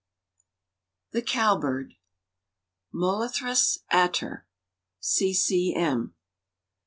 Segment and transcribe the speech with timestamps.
[1.11, 1.93] ]THE COWBIRD.
[2.91, 4.47] (Molothrus ater.)
[4.99, 5.31] C.
[5.31, 5.75] C.
[5.75, 6.15] M.